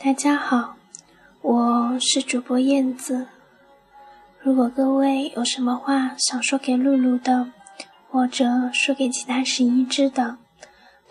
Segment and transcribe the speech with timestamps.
[0.00, 0.76] 大家好，
[1.42, 3.26] 我是主播燕子。
[4.40, 7.50] 如果各位有什么话想说给露露的，
[8.08, 10.38] 或者说给其他十一只的，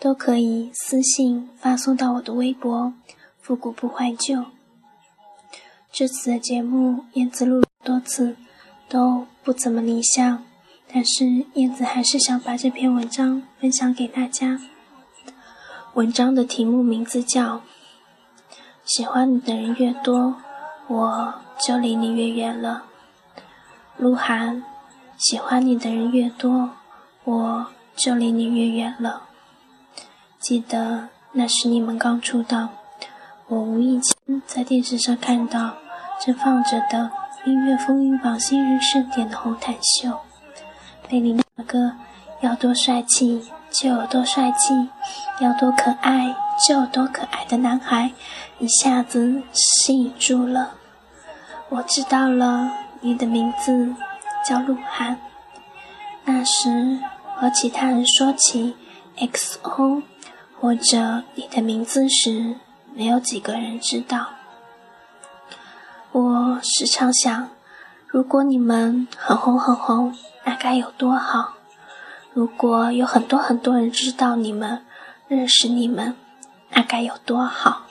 [0.00, 2.94] 都可以私信发送到我的微博
[3.42, 4.46] “复古不怀旧”。
[5.92, 8.36] 这次的节目，燕子录了多次
[8.88, 10.44] 都不怎么理想，
[10.90, 14.58] 但是燕子还是想把这篇文章分享给大家。
[15.92, 17.60] 文章的题目名字叫。
[18.88, 20.36] 喜欢你的人越多，
[20.86, 22.84] 我就离你越远了。
[23.98, 24.62] 鹿晗，
[25.18, 26.70] 喜欢你的人越多，
[27.24, 29.24] 我就离你越远了。
[30.40, 32.70] 记得那时你们刚出道，
[33.48, 35.74] 我无意间在电视上看到
[36.18, 37.10] 正放着的
[37.44, 40.18] 音乐风云榜新人盛典的红毯秀，
[41.06, 41.92] 被里面那个
[42.40, 44.88] 要多帅气就有多帅气，
[45.40, 46.34] 要多可爱
[46.66, 48.12] 就有多可爱的男孩。
[48.58, 50.72] 一下子吸引住了，
[51.68, 53.94] 我知道了你的名字
[54.44, 55.18] 叫鹿晗。
[56.24, 56.98] 那时
[57.36, 58.76] 和其他人说起
[59.16, 60.02] XO
[60.60, 62.56] 或者你的名字时，
[62.94, 64.26] 没有几个人知道。
[66.10, 67.48] 我时常想，
[68.06, 71.57] 如果你们很红很红，那该有多好；
[72.38, 74.84] 如果有很多很多人知道你们、
[75.26, 76.14] 认识你们，
[76.70, 77.82] 那该有多好。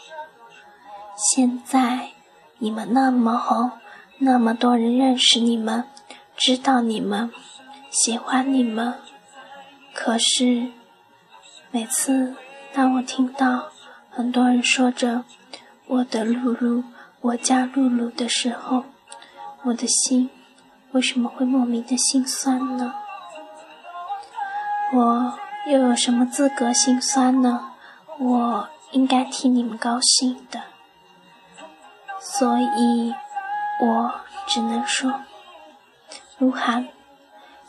[1.17, 2.11] 现在
[2.57, 3.71] 你们那么红，
[4.19, 5.83] 那么多人认识你们，
[6.37, 7.29] 知道你们，
[7.91, 8.93] 喜欢你们。
[9.93, 10.71] 可是
[11.69, 12.33] 每次
[12.71, 13.65] 当我听到
[14.09, 15.25] 很多人说着
[15.87, 16.85] “我的露露，
[17.19, 18.85] 我家露露”的时候，
[19.63, 20.29] 我的心
[20.93, 22.93] 为什么会莫名的心酸呢？
[24.93, 25.33] 我
[25.67, 27.71] 又有什么资格心酸呢？
[28.17, 30.61] 我应该替你们高兴的。
[32.19, 33.13] 所以，
[33.81, 34.13] 我
[34.47, 35.13] 只能说，
[36.37, 36.87] 鹿晗，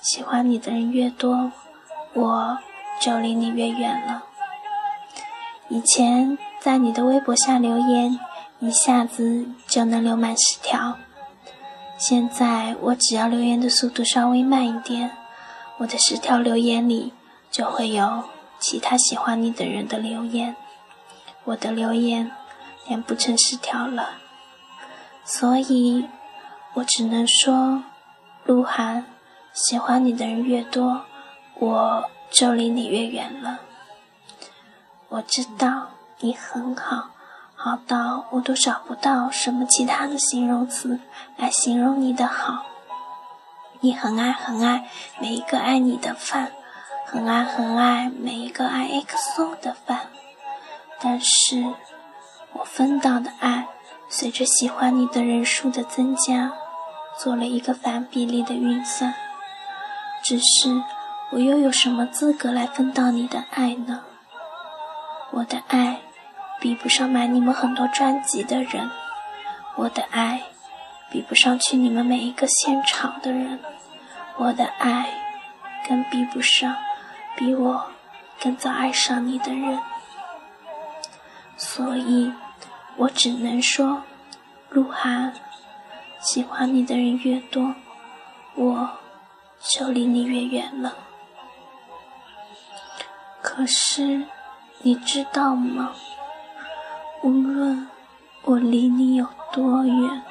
[0.01, 1.51] 喜欢你的人越多，
[2.15, 2.59] 我
[3.01, 4.23] 就离你越远了。
[5.69, 8.19] 以前在你的微博下留言，
[8.61, 10.97] 一下子就能留满十条。
[11.99, 15.11] 现在我只要留言的速度稍微慢一点，
[15.79, 17.13] 我的十条留言里
[17.51, 18.25] 就会有
[18.59, 20.57] 其他喜欢你的人的留言，
[21.45, 22.33] 我的留言
[22.89, 24.19] 连不成十条了。
[25.25, 26.09] 所以，
[26.75, 27.85] 我只能说，
[28.45, 29.05] 鹿晗，
[29.53, 31.05] 喜欢你的人越多，
[31.55, 33.61] 我就离你越远了。
[35.11, 37.11] 我知道你很好，
[37.55, 40.99] 好到我都找不到什么其他的形容词
[41.37, 42.67] 来形容你的好。
[43.81, 44.89] 你很爱很爱
[45.21, 46.53] 每一个爱你的饭，
[47.07, 50.09] 很爱很爱每一个爱 XO 的饭，
[51.01, 51.65] 但是
[52.53, 53.69] 我分到的爱。
[54.11, 56.53] 随着喜欢你的人数的增加，
[57.19, 59.15] 做了一个反比例的运算。
[60.25, 60.83] 只是，
[61.31, 64.01] 我又有什么资格来分到你的爱呢？
[65.31, 66.01] 我的爱，
[66.59, 68.89] 比不上买你们很多专辑的人；
[69.77, 70.43] 我的爱，
[71.11, 73.59] 比不上去你们每一个现场的人；
[74.37, 75.09] 我的爱，
[75.89, 76.77] 更比不上
[77.37, 77.91] 比我
[78.41, 79.79] 更早爱上你的人。
[81.57, 82.33] 所以。
[83.01, 84.03] 我只能说，
[84.71, 85.33] 鹿晗，
[86.21, 87.77] 喜欢你的人越多，
[88.57, 88.91] 我
[89.61, 90.97] 就离你越远了。
[93.41, 94.27] 可是，
[94.81, 95.95] 你知道吗？
[97.23, 97.89] 无论
[98.43, 100.25] 我离你有多远，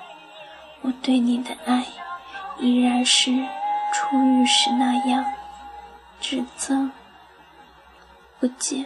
[0.87, 1.85] 我对你的爱
[2.61, 3.29] 依然是
[3.93, 5.25] 初遇时那样，
[6.21, 6.89] 只增
[8.39, 8.85] 不减。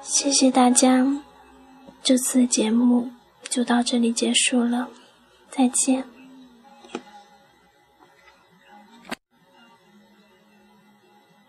[0.00, 1.04] 谢谢大家，
[2.04, 3.10] 这次节目
[3.50, 4.88] 就到这里结束了，
[5.50, 6.04] 再见。